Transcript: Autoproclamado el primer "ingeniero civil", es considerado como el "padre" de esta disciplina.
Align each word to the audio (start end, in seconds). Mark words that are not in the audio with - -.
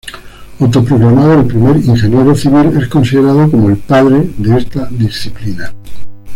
Autoproclamado 0.59 1.41
el 1.41 1.45
primer 1.45 1.75
"ingeniero 1.77 2.33
civil", 2.33 2.75
es 2.75 2.87
considerado 2.87 3.51
como 3.51 3.69
el 3.69 3.77
"padre" 3.77 4.31
de 4.39 4.57
esta 4.57 4.87
disciplina. 4.89 5.75